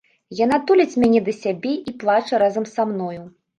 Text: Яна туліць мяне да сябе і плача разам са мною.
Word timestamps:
Яна 0.37 0.57
туліць 0.71 0.99
мяне 1.03 1.21
да 1.27 1.35
сябе 1.43 1.73
і 1.93 1.95
плача 2.01 2.43
разам 2.47 2.69
са 2.75 2.91
мною. 2.91 3.15